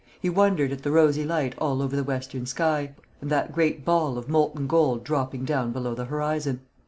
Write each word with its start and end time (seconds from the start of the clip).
He 0.19 0.31
wondered 0.31 0.71
at 0.71 0.81
the 0.81 0.89
rosy 0.89 1.23
light 1.23 1.53
all 1.59 1.79
over 1.79 1.95
the 1.95 2.03
western 2.03 2.47
sky, 2.47 2.95
and 3.21 3.29
that 3.29 3.51
great 3.53 3.85
ball 3.85 4.17
of 4.17 4.27
molten 4.29 4.65
gold 4.65 5.03
dropping 5.03 5.45
down 5.45 5.71
below 5.71 5.93
the 5.93 6.05
horizon. 6.05 6.61